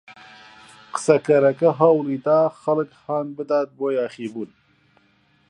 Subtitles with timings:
[0.93, 4.49] قسەکەرەکە هەوڵی دا خەڵک هان بدات بۆ یاخیبوون.